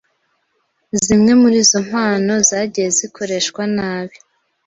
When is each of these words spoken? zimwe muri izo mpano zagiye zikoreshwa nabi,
zimwe 1.03 1.31
muri 1.41 1.57
izo 1.63 1.79
mpano 1.87 2.33
zagiye 2.49 2.89
zikoreshwa 2.97 3.61
nabi, 3.75 4.17